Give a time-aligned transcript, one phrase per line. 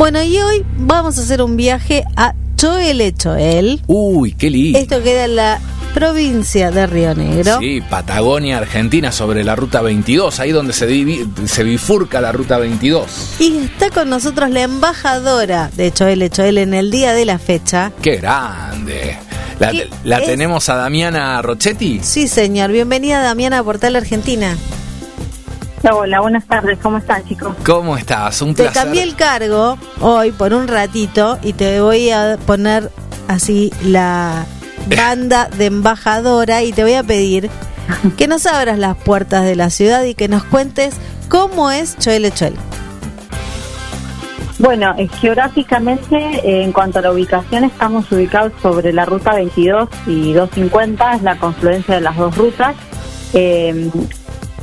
[0.00, 3.82] Bueno, y hoy vamos a hacer un viaje a Choel Choel.
[3.86, 4.78] Uy, qué lindo.
[4.78, 5.60] Esto queda en la
[5.92, 7.58] provincia de Río Negro.
[7.60, 10.86] Sí, Patagonia, Argentina, sobre la ruta 22, ahí donde se,
[11.64, 13.40] bifurca la ruta 22.
[13.40, 17.92] Y está con nosotros la embajadora de Choel Choel en el día de la fecha.
[18.00, 19.18] ¡Qué grande!
[19.58, 22.00] ¿La, ¿Qué la tenemos a Damiana Rochetti?
[22.02, 22.72] Sí, señor.
[22.72, 24.56] Bienvenida, Damiana, a Portal Argentina.
[25.88, 27.54] Hola, buenas tardes, ¿cómo están chicos?
[27.64, 28.42] ¿Cómo estás?
[28.42, 28.82] Un Te placer.
[28.82, 32.90] cambié el cargo hoy por un ratito y te voy a poner
[33.28, 34.44] así la
[34.94, 37.48] banda de embajadora y te voy a pedir
[38.18, 40.96] que nos abras las puertas de la ciudad y que nos cuentes
[41.30, 42.54] cómo es Choel Choel.
[44.58, 49.88] Bueno, eh, geográficamente, eh, en cuanto a la ubicación, estamos ubicados sobre la ruta 22
[50.06, 52.74] y 250, es la confluencia de las dos rutas.
[53.32, 53.90] eh,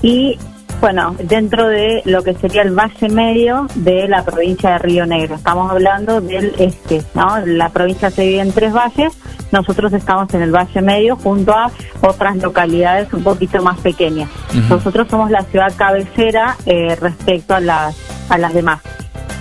[0.04, 0.38] y
[0.80, 5.36] bueno, dentro de lo que sería el valle medio de la provincia de Río Negro.
[5.36, 7.40] Estamos hablando del este, ¿no?
[7.46, 9.14] La provincia se divide en tres valles,
[9.52, 14.30] nosotros estamos en el valle medio junto a otras localidades un poquito más pequeñas.
[14.70, 17.98] Nosotros somos la ciudad cabecera eh, respecto a las,
[18.30, 18.82] a las demás.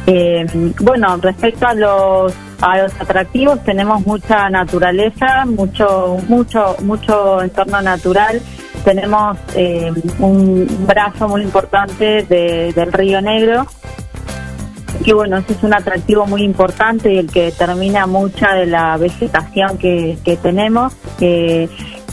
[0.07, 0.47] Eh,
[0.81, 8.41] bueno, respecto a los a los atractivos tenemos mucha naturaleza, mucho mucho mucho entorno natural.
[8.87, 13.67] Tenemos eh, un brazo muy importante de- del Río Negro
[15.05, 18.97] que bueno, ese es un atractivo muy importante y el que determina mucha de la
[18.97, 20.93] vegetación que, que tenemos.
[21.21, 21.69] Eh,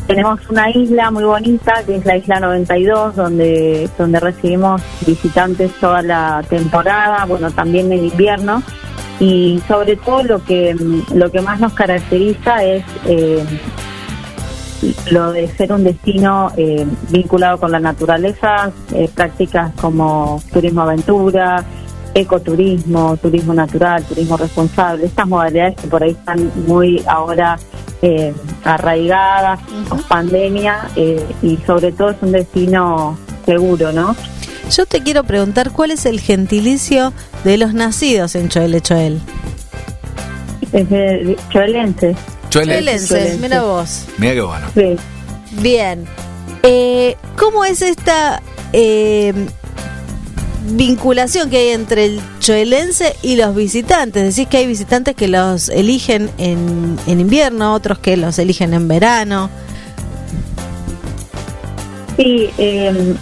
[0.07, 6.01] tenemos una isla muy bonita, que es la isla 92, donde, donde recibimos visitantes toda
[6.01, 8.63] la temporada, bueno, también en invierno.
[9.19, 10.75] Y sobre todo lo que,
[11.13, 13.43] lo que más nos caracteriza es eh,
[15.11, 21.63] lo de ser un destino eh, vinculado con la naturaleza, eh, prácticas como turismo aventura,
[22.13, 27.57] ecoturismo, turismo natural, turismo responsable, estas modalidades que por ahí están muy ahora
[28.01, 28.33] eh,
[28.63, 34.15] arraigadas, post pandemia, eh, y sobre todo es un destino seguro, ¿no?
[34.71, 39.19] Yo te quiero preguntar cuál es el gentilicio de los nacidos en Choel Choel.
[40.71, 42.15] Es de choelense,
[42.53, 42.73] Chuele.
[42.75, 43.37] Choelense, Choelense.
[43.39, 44.05] mira vos.
[44.19, 44.67] Mira qué bueno.
[44.75, 44.95] sí.
[45.61, 46.05] Bien.
[46.61, 48.41] Eh, ¿Cómo es esta
[48.71, 49.33] eh,
[50.71, 54.35] vinculación que hay entre el choelense y los visitantes?
[54.35, 58.87] Decís que hay visitantes que los eligen en, en invierno, otros que los eligen en
[58.87, 59.49] verano.
[62.17, 63.15] Sí, eh,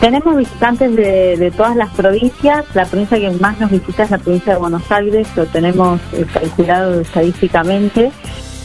[0.00, 2.64] tenemos visitantes de, de todas las provincias.
[2.74, 6.24] La provincia que más nos visita es la provincia de Buenos Aires, lo tenemos eh,
[6.32, 8.12] calculado estadísticamente.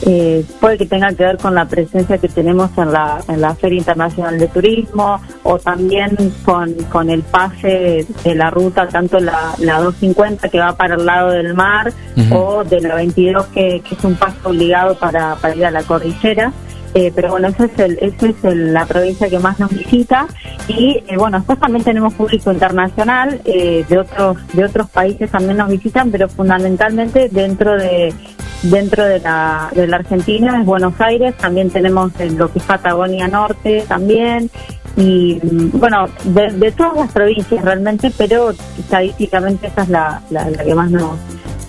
[0.06, 3.56] Eh, puede que tenga que ver con la presencia que tenemos en la, en la
[3.56, 9.54] Feria Internacional de Turismo o también con, con el pase de la ruta, tanto la,
[9.60, 11.94] la 250 que va para el lado del mar
[12.32, 15.84] o de la 22 que, que es un paso obligado para, para ir a la
[15.84, 16.52] cordillera.
[16.96, 20.28] Eh, pero bueno, esa es, el, es el- la provincia que más nos visita.
[20.68, 25.58] Y eh, bueno, después también tenemos público internacional eh, de otros de otros países también
[25.58, 28.14] nos visitan, pero fundamentalmente dentro de
[28.62, 32.66] dentro de la, de la Argentina es Buenos Aires, también tenemos en lo que es
[32.66, 34.50] Patagonia Norte también.
[34.96, 40.46] Y mm, bueno, de, de todas las provincias realmente, pero estadísticamente esa es la, la
[40.64, 41.18] que más nos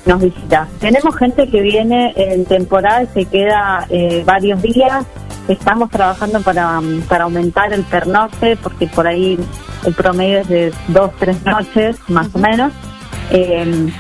[0.07, 0.69] nos visita.
[0.81, 5.05] Tenemos gente que viene en temporada y se queda eh, varios días.
[5.49, 9.39] Estamos trabajando para, para aumentar el pernocte, porque por ahí
[9.85, 12.73] el promedio es de dos, tres noches, más o menos.
[13.31, 13.91] Eh,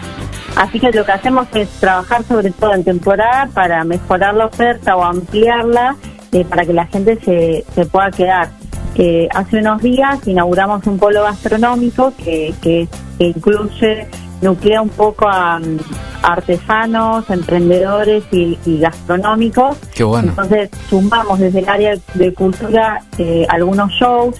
[0.56, 4.96] así que lo que hacemos es trabajar sobre todo en temporada para mejorar la oferta
[4.96, 5.96] o ampliarla
[6.32, 8.50] eh, para que la gente se, se pueda quedar.
[8.96, 12.88] Eh, hace unos días inauguramos un polo gastronómico que, que,
[13.18, 14.06] que incluye,
[14.44, 15.78] nuclea un poco a, mm,
[16.22, 19.76] artesanos, emprendedores y, y gastronómicos.
[19.94, 20.28] Qué bueno.
[20.28, 24.36] Entonces sumamos desde el área de cultura eh, algunos shows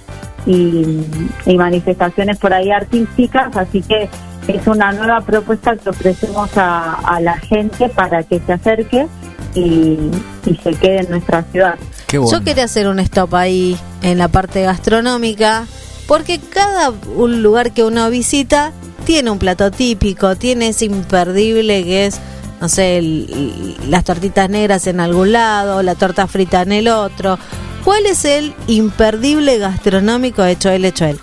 [0.47, 1.01] y,
[1.47, 4.09] y manifestaciones por ahí artísticas, así que
[4.47, 9.07] es una nueva propuesta que ofrecemos a, a la gente para que se acerque
[9.55, 10.11] y,
[10.47, 11.77] y se quede en nuestra ciudad.
[12.07, 12.39] Qué bueno.
[12.39, 15.67] Yo quería hacer un stop ahí en la parte gastronómica,
[16.07, 18.73] porque cada un lugar que uno visita
[19.05, 22.21] tiene un plato típico, tiene ese imperdible que es,
[22.61, 27.39] no sé, el- las tortitas negras en algún lado, la torta frita en el otro.
[27.85, 31.19] ¿Cuál es el imperdible gastronómico de Choel Choel?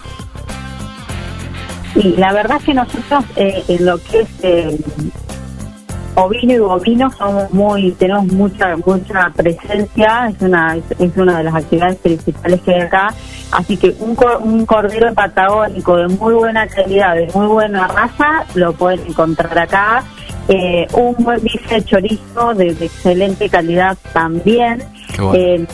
[1.95, 4.77] Y la verdad es que nosotros eh, en lo que es eh,
[6.15, 11.55] ovino y bovino somos muy, tenemos mucha mucha presencia, es una es una de las
[11.55, 13.13] actividades principales que hay acá
[13.51, 18.73] Así que un, un cordero patagónico de muy buena calidad, de muy buena raza, lo
[18.73, 20.03] pueden encontrar acá.
[20.47, 24.83] Eh, un buen bife de chorizo de, excelente calidad también.
[25.33, 25.65] Eh,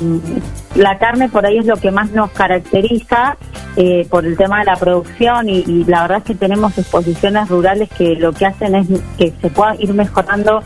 [0.75, 3.37] la carne por ahí es lo que más nos caracteriza
[3.75, 7.47] eh, por el tema de la producción y, y, la verdad es que tenemos exposiciones
[7.47, 8.87] rurales que lo que hacen es
[9.17, 10.61] que se pueda ir mejorando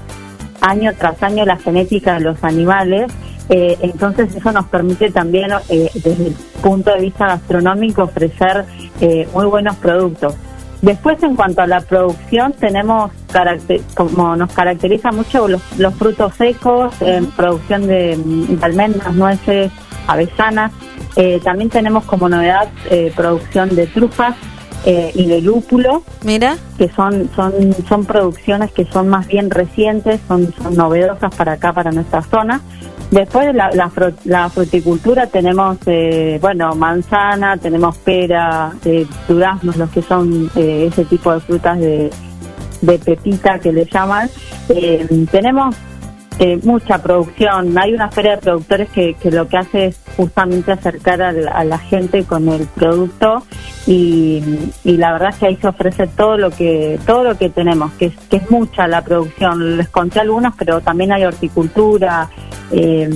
[0.61, 3.11] año tras año la genética de los animales
[3.53, 8.63] eh, entonces eso nos permite también, eh, desde el punto de vista gastronómico, ofrecer
[9.01, 10.35] eh, muy buenos productos.
[10.81, 13.11] Después, en cuanto a la producción, tenemos,
[13.93, 15.61] como nos caracteriza mucho los,
[15.95, 18.17] frutos secos, en producción de,
[18.61, 19.69] almendras, nueces,
[20.07, 20.71] avellanas.
[21.43, 22.69] también tenemos como novedad
[23.15, 24.33] producción de trufas
[24.85, 26.01] y de lúpulo.
[26.23, 26.57] Mira.
[26.79, 27.53] Que son, son,
[27.87, 32.59] son producciones que son más bien recientes, son, son novedosas para acá, para nuestra zona.
[33.11, 33.69] Después la,
[34.23, 41.03] la, fruticultura tenemos, eh, bueno, manzana, tenemos pera, eh, duraznos, los que son eh, ese
[41.03, 42.09] tipo de frutas de,
[42.81, 44.29] de pepita que le llaman.
[44.69, 45.05] Eh,
[46.41, 47.77] tenemos mucha producción.
[47.77, 51.77] Hay una feria de productores que, que lo que hace es justamente acercar a la,
[51.77, 53.43] gente con el producto
[53.85, 54.41] y,
[54.83, 57.91] y, la verdad es que ahí se ofrece todo lo que todo lo que tenemos,
[57.93, 59.77] que es, que es mucha la producción.
[59.77, 62.29] Les conté algunos, pero también hay horticultura,
[62.71, 63.09] eh,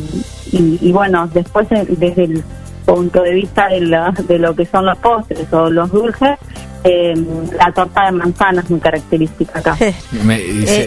[0.52, 2.44] y, bueno, después eh, desde el
[2.86, 3.80] punto de vista de,
[4.28, 6.38] de lo que son los postres o los dulces,
[6.88, 7.16] eh,
[7.58, 9.76] la torta de manzana es muy característica acá.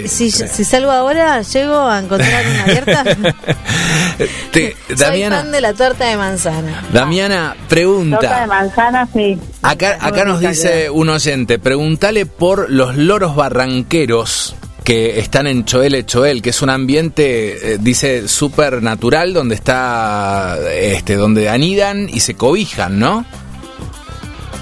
[0.06, 3.04] si, salgo ahora, llego a encontrar una abierta.
[4.96, 6.84] Soy fan de la torta de manzana.
[6.92, 8.20] Damiana, pregunta.
[8.20, 9.38] Torta de manzana, sí.
[9.62, 14.54] Acá, acá nos dice un oyente, pregúntale por los loros barranqueros
[14.84, 20.56] que están en Choel Choel, que es un ambiente, eh, dice, súper natural, donde está,
[20.72, 23.26] este, donde anidan y se cobijan, ¿no?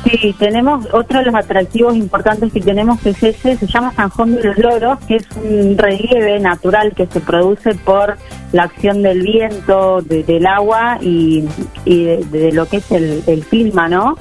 [0.06, 4.37] Sí, tenemos otro de los atractivos importantes que tenemos que es ese, se llama Sanjón
[4.37, 8.17] de los Loros, que es un relieve natural que se produce por
[8.53, 11.44] la acción del viento, del agua y,
[11.85, 14.17] de, lo que es el, el clima, ¿no?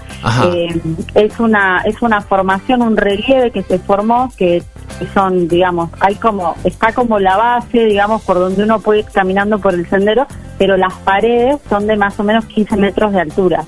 [0.45, 0.81] Eh,
[1.13, 4.63] es una es una formación, un relieve que se formó que
[5.13, 9.59] son, digamos, hay como está como la base, digamos, por donde uno puede ir caminando
[9.59, 10.27] por el sendero,
[10.57, 13.65] pero las paredes son de más o menos 15 metros de altura.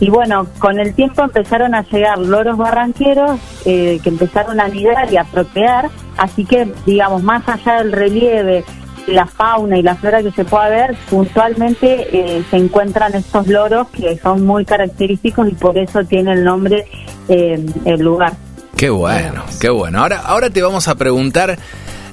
[0.00, 5.12] Y bueno, con el tiempo empezaron a llegar loros barranqueros eh, que empezaron a anidar
[5.12, 8.64] y a procrear, así que, digamos, más allá del relieve,
[9.06, 13.88] la fauna y la flora que se pueda ver, puntualmente eh, se encuentran estos loros
[13.88, 16.86] que son muy característicos y por eso tiene el nombre
[17.28, 18.34] eh, el lugar.
[18.80, 19.98] Qué bueno, qué bueno.
[19.98, 21.58] Ahora, ahora te vamos a preguntar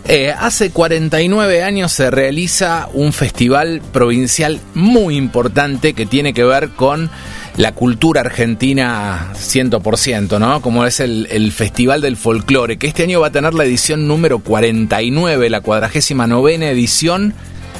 [0.10, 6.72] eh, hace 49 años se realiza un festival provincial muy importante que tiene que ver
[6.72, 7.10] con
[7.56, 10.62] la cultura argentina 100%, ¿no?
[10.62, 14.40] Como es el, Festival del Folclore, que este año va a tener la edición número
[14.40, 17.34] 49, la 49 edición.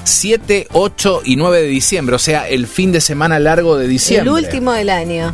[0.06, 4.32] 7, 8 y 9 de diciembre, o sea, el fin de semana largo de diciembre.
[4.32, 5.34] El último del año.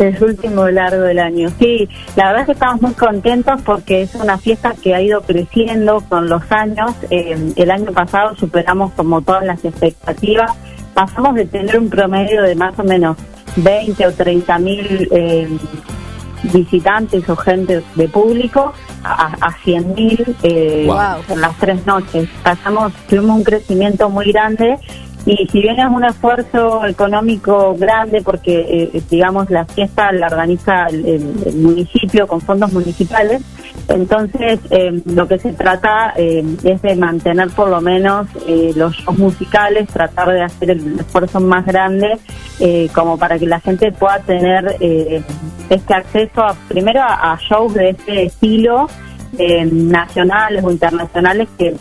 [0.00, 1.50] El último largo del año.
[1.58, 5.20] Sí, la verdad es que estamos muy contentos porque es una fiesta que ha ido
[5.20, 6.92] creciendo con los años.
[7.10, 10.52] Eh, el año pasado superamos como todas las expectativas.
[10.94, 13.18] Pasamos de tener un promedio de más o menos
[13.56, 15.48] 20 o 30 mil eh,
[16.44, 18.72] visitantes o gente de público
[19.04, 20.88] a, a 100 mil eh,
[21.28, 22.26] en las tres noches.
[22.42, 24.78] Pasamos, tuvimos un crecimiento muy grande
[25.26, 30.86] y si bien es un esfuerzo económico grande, porque eh, digamos la fiesta la organiza
[30.86, 31.20] el,
[31.56, 33.42] municipio con fondos municipales,
[33.88, 38.28] entonces eh, lo que se trata eh, es de mantener por lo menos
[38.74, 42.18] los shows musicales, tratar de hacer el esfuerzo más grande
[42.94, 44.76] como para que la gente pueda tener
[45.70, 48.88] este acceso a, primero a, a shows de este estilo
[49.70, 51.74] nacionales o internacionales que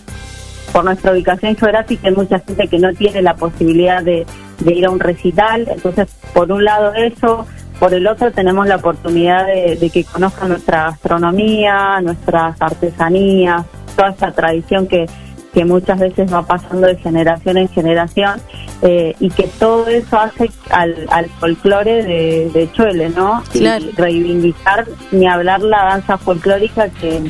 [0.72, 4.26] por nuestra ubicación geográfica hay mucha gente que no tiene la posibilidad de,
[4.66, 7.48] ir a un recital, entonces por un lado eso,
[7.80, 14.32] por el otro tenemos la oportunidad de, que conozcan nuestra gastronomía, nuestras artesanías, toda esta
[14.32, 15.06] tradición que,
[15.54, 18.40] que muchas veces va pasando de generación en generación
[18.82, 23.44] eh, y que todo eso hace al, al folclore de, de Chuele, ¿no?
[23.54, 27.22] Y reivindicar ni hablar la danza folclórica que,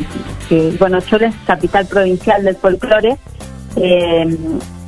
[0.49, 3.17] que bueno, Chuele es capital provincial del folclore
[3.75, 4.37] eh,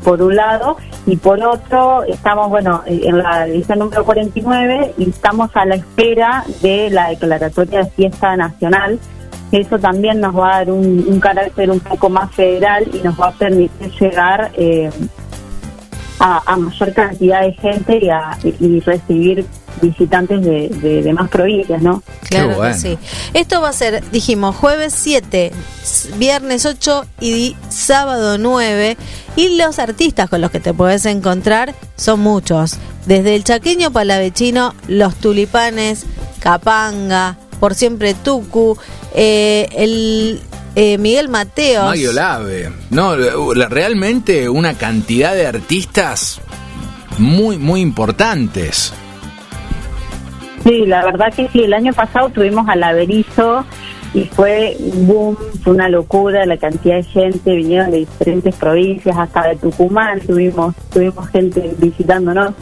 [0.03, 5.49] por un lado, y por otro, estamos, bueno, en la edición número 49 y estamos
[5.55, 8.99] a la espera de la declaratoria de fiesta nacional.
[9.51, 13.27] Eso también nos va a dar un, carácter un poco más federal y nos va
[13.27, 14.89] a permitir llegar eh,
[16.19, 19.45] a, mayor cantidad de gente y, a, y recibir
[19.81, 22.03] visitantes de, de, más provincias, ¿no?
[22.29, 22.97] Claro que sí.
[23.33, 25.51] Esto va a ser, dijimos, jueves 7,
[26.17, 28.97] viernes 8 y sábado 9.
[29.35, 32.77] Y los artistas con los que te puedes encontrar son muchos.
[33.05, 36.05] Desde el chaqueño palavechino, los tulipanes,
[36.39, 38.77] Capanga, por siempre Tucu,
[39.13, 40.41] eh, el
[40.75, 41.85] eh, Miguel Mateos.
[41.85, 42.71] Mario Lave.
[42.89, 46.41] No, realmente una cantidad de artistas
[47.17, 48.93] muy, muy importantes.
[50.63, 53.65] Sí, la verdad que sí, el año pasado tuvimos a Laverizo
[54.13, 59.47] y fue boom, fue una locura la cantidad de gente, vinieron de diferentes provincias, hasta
[59.47, 62.53] de Tucumán tuvimos, tuvimos gente visitándonos.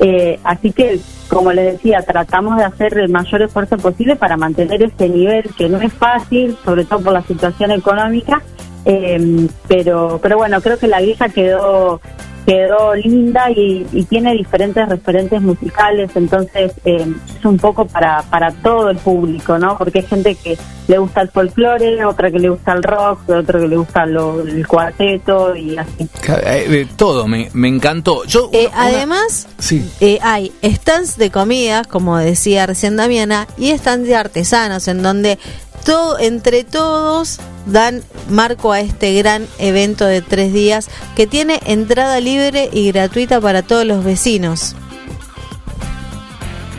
[0.00, 4.82] Eh, así que, como les decía, tratamos de hacer el mayor esfuerzo posible para mantener
[4.82, 8.42] este nivel, que no es fácil, sobre todo por la situación económica,
[8.84, 12.00] eh, pero, pero bueno, creo que la vieja quedó
[12.46, 17.06] quedó linda y, tiene diferentes referentes musicales, entonces eh,
[17.38, 19.76] es un poco para, para todo el público, ¿no?
[19.76, 23.60] Porque hay gente que le gusta el folclore, otra que le gusta el rock, otra
[23.60, 26.08] que le gusta el cuarteto y así.
[26.26, 28.24] Eh, todo, me, me encantó.
[28.24, 29.90] Yo, eh, Además, sí.
[30.22, 35.38] hay stands de comidas, como decía recién Damiana, y stands de artesanos, en donde
[35.84, 42.20] todo, entre todos dan marco a este gran evento de tres días que tiene entrada
[42.20, 44.74] libre y gratuita para todos los vecinos.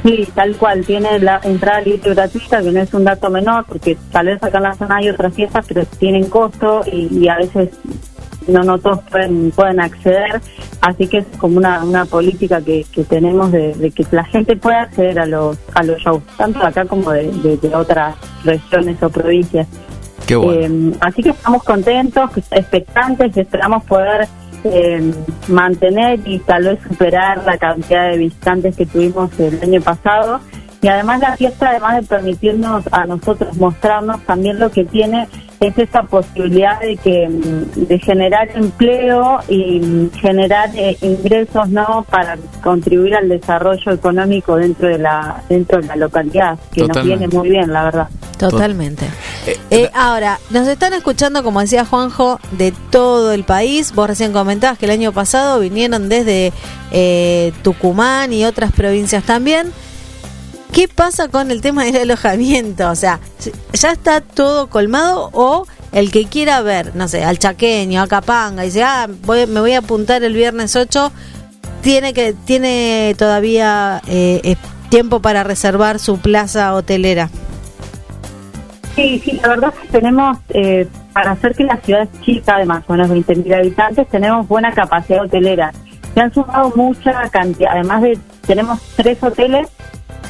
[0.03, 3.65] Sí, tal cual, tiene la entrada libre y gratuita, que no es un dato menor,
[3.67, 7.35] porque tal vez acá en la zona hay otras fiestas, pero tienen costo y, a
[7.35, 7.69] veces
[8.47, 10.41] no, no todos pueden, pueden acceder,
[10.81, 14.81] así que es como una, una política que, que tenemos de, que la gente pueda
[14.81, 19.67] acceder a los, a los shows, tanto acá como de, de otras regiones o provincias.
[20.29, 24.27] Eh, así que estamos contentos, expectantes, esperamos poder
[24.63, 25.11] eh,
[25.47, 30.39] mantener y tal vez superar la cantidad de visitantes que tuvimos el año pasado.
[30.81, 35.27] Y además la fiesta, además de permitirnos a nosotros mostrarnos también lo que tiene
[35.59, 42.05] es esta posibilidad de que mm, de generar empleo y mm, generar eh, ingresos no
[42.09, 47.27] para contribuir al desarrollo económico dentro de la dentro de la localidad que nos viene
[47.27, 48.07] muy bien la verdad.
[48.37, 49.05] Totalmente.
[49.45, 53.93] Eh, eh, ahora nos están escuchando como decía Juanjo de todo el país.
[53.93, 56.53] Vos recién comentabas que el año pasado vinieron desde
[57.63, 59.73] Tucumán y otras provincias también
[60.73, 62.89] ¿Qué pasa con el tema del alojamiento?
[62.89, 63.19] O sea,
[63.73, 68.63] ¿ya está todo colmado o el que quiera ver, no sé, al chaqueño, a Capanga,
[68.63, 71.11] y dice, ah, me voy a apuntar el viernes 8,
[71.81, 74.55] tiene, que, tiene todavía eh,
[74.89, 77.29] tiempo para reservar su plaza hotelera?
[78.95, 82.55] Sí, sí, la verdad es que tenemos, eh, para hacer que la ciudad es chica,
[82.55, 85.71] además, con los 20.000 habitantes, tenemos buena capacidad hotelera.
[86.13, 89.67] Se han sumado mucha cantidad, además de, tenemos tres hoteles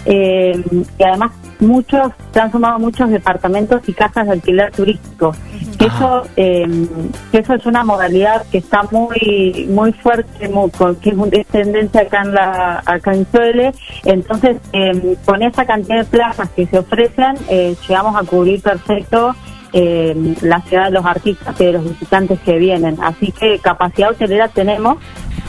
[0.06, 0.64] eh,
[0.98, 5.34] y además muchos se han sumado muchos departamentos y casas de alquiler turístico.
[5.78, 6.88] Que eso eh,
[7.32, 12.34] eso es una modalidad que está muy muy fuerte muy, que es tendencia acá en
[12.34, 13.74] la acá en Suele.
[14.06, 19.36] Entonces eh, con esa cantidad de plazas que se ofrecen eh, llegamos a cubrir perfecto
[19.72, 22.98] eh, la ciudad de los artistas y de los visitantes que vienen.
[23.02, 24.98] Así que capacidad hotelera tenemos.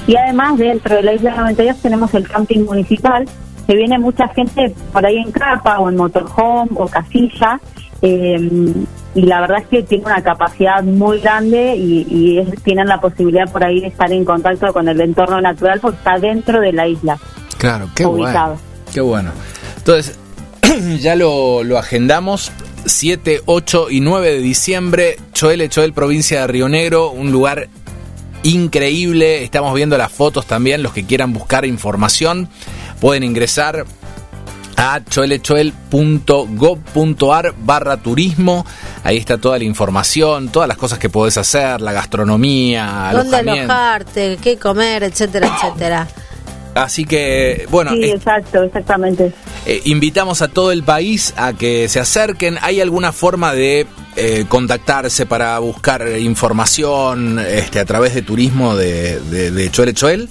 [0.07, 3.27] Y además dentro de la isla 92 tenemos el camping municipal
[3.71, 7.61] que viene mucha gente por ahí en capa o en motorhome o casilla.
[8.03, 8.75] Eh,
[9.15, 13.63] y la verdad es que tiene una capacidad muy grande y, tienen la posibilidad por
[13.63, 17.17] ahí de estar en contacto con el entorno natural porque está dentro de la isla.
[17.59, 18.57] Claro, qué bueno.
[18.93, 19.31] Qué bueno.
[19.77, 20.19] Entonces,
[21.01, 22.51] ya lo, lo agendamos.
[22.87, 27.69] 7, 8 y 9 de diciembre, Choel, Choel, provincia de Río Negro, un lugar
[28.43, 29.45] increíble.
[29.45, 32.49] Estamos viendo las fotos también, los que quieran buscar información
[33.01, 33.85] pueden ingresar
[34.77, 38.65] a choelechoel.gov.ar barra turismo.
[39.05, 44.39] Ahí está toda la información, todas las cosas que podés hacer, la gastronomía, dónde alojarte,
[44.43, 46.09] qué comer, etcétera, etcétera.
[46.75, 47.91] Así que, bueno.
[47.91, 49.33] Sí, exacto, exactamente.
[49.67, 52.57] Eh, invitamos a todo el país a que se acerquen.
[52.63, 59.21] ¿Hay alguna forma de eh, contactarse para buscar información este, a través de turismo de,
[59.21, 60.31] de, de Choel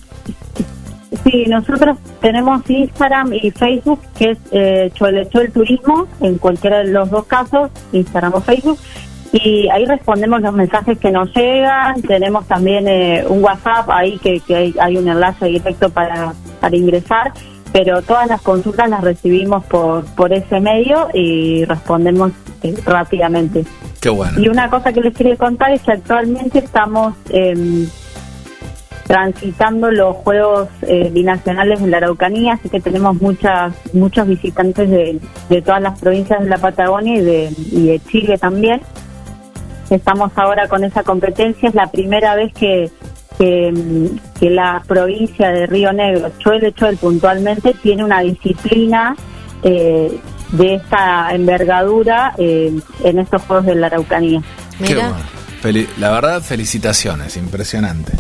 [1.30, 7.10] Sí, nosotros tenemos Instagram y Facebook, que es eh, el Turismo, en cualquiera de los
[7.12, 8.80] dos casos, Instagram o Facebook.
[9.32, 12.02] Y ahí respondemos los mensajes que nos llegan.
[12.02, 14.42] Tenemos también eh, un WhatsApp ahí que,
[14.80, 17.32] hay, un enlace directo para, para ingresar.
[17.72, 22.32] Pero todas las consultas las recibimos por, por ese medio y respondemos
[22.64, 23.66] eh, rápidamente.
[24.02, 24.40] Qué bueno.
[24.40, 27.14] Y una cosa que les quería contar es que actualmente estamos
[29.10, 35.20] transitando los Juegos eh, Binacionales de la Araucanía, así que tenemos muchas muchos visitantes de,
[35.50, 38.82] de todas las provincias de la Patagonia y de, y de Chile también.
[39.90, 42.92] Estamos ahora con esa competencia, es la primera vez que,
[43.40, 43.74] que,
[44.40, 49.16] que la provincia de Río Negro, Choel Choel puntualmente, tiene una disciplina
[49.64, 50.20] eh,
[50.52, 54.44] de esta envergadura eh, en estos Juegos de la Araucanía.
[54.80, 55.14] Mira.
[55.98, 58.14] La verdad, felicitaciones, impresionante.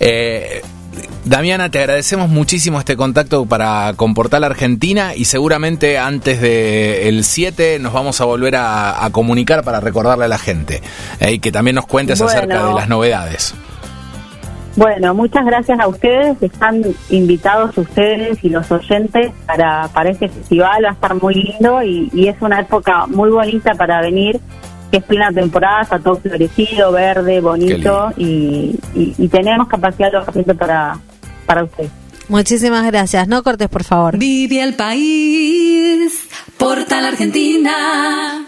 [0.00, 0.62] Eh,
[1.24, 7.78] Damiana, te agradecemos muchísimo este contacto para con Portal Argentina y seguramente antes del 7
[7.80, 10.82] nos vamos a volver a, a comunicar para recordarle a la gente
[11.20, 12.30] eh, y que también nos cuentes Bueno.
[12.36, 13.54] acerca de las novedades.
[14.76, 16.36] Bueno, muchas gracias a ustedes.
[16.42, 20.84] Están invitados ustedes y los oyentes para, para este festival.
[20.84, 24.40] Va a estar muy lindo y, y es una época muy bonita para venir,
[24.94, 30.18] que es plena temporada, está todo florecido, verde, bonito y, y, y tenemos capacidad de
[30.18, 30.96] alojamiento para,
[31.46, 31.90] para ustedes.
[32.28, 33.26] Muchísimas gracias.
[33.26, 34.16] No cortes, por favor.
[34.16, 38.46] Vive el país, Portal Argentina.